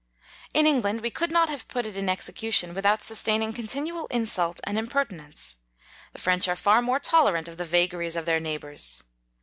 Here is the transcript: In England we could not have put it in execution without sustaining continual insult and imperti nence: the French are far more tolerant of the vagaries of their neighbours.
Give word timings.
In 0.55 0.65
England 0.65 1.01
we 1.01 1.11
could 1.11 1.29
not 1.31 1.47
have 1.49 1.67
put 1.67 1.85
it 1.85 1.95
in 1.95 2.09
execution 2.09 2.73
without 2.73 3.03
sustaining 3.03 3.53
continual 3.53 4.07
insult 4.07 4.59
and 4.63 4.75
imperti 4.79 5.11
nence: 5.19 5.57
the 6.11 6.17
French 6.19 6.47
are 6.47 6.55
far 6.55 6.81
more 6.81 6.99
tolerant 6.99 7.47
of 7.47 7.57
the 7.57 7.65
vagaries 7.65 8.15
of 8.15 8.25
their 8.25 8.39
neighbours. 8.39 9.03